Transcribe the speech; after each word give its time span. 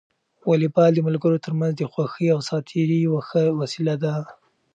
واليبال 0.49 0.91
د 0.95 0.99
ملګرو 1.07 1.43
ترمنځ 1.45 1.73
د 1.77 1.83
خوښۍ 1.91 2.27
او 2.33 2.39
ساعت 2.47 2.63
تېري 2.71 2.97
یوه 3.07 3.21
ښه 3.27 3.41
وسیله 3.59 3.95
ده. 4.03 4.13